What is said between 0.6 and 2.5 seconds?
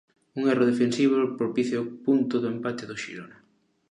defensivo propicia o punto do